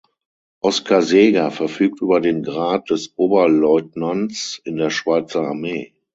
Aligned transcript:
Oskar 0.63 1.03
Seger 1.03 1.51
verfügt 1.51 2.01
über 2.01 2.21
den 2.21 2.41
Grad 2.41 2.89
des 2.89 3.13
Oberleutnants 3.19 4.59
in 4.63 4.77
der 4.77 4.89
Schweizer 4.89 5.41
Armee. 5.43 5.93